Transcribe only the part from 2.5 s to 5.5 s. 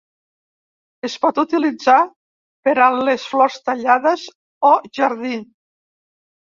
per a les flors tallades o jardí.